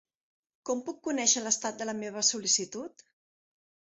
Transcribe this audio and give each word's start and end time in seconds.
Com 0.67 0.79
puc 0.87 0.95
conèixer 1.07 1.43
l'estat 1.47 1.77
de 1.81 1.87
la 1.89 1.95
meva 1.99 2.25
sol·licitud? 2.31 3.05